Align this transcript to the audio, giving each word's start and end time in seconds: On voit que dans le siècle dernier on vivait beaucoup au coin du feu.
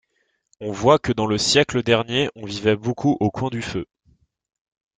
On 0.61 0.71
voit 0.71 0.97
que 0.97 1.11
dans 1.13 1.27
le 1.27 1.37
siècle 1.37 1.83
dernier 1.83 2.31
on 2.35 2.43
vivait 2.47 2.75
beaucoup 2.75 3.17
au 3.19 3.29
coin 3.29 3.49
du 3.51 3.61
feu. 3.61 3.85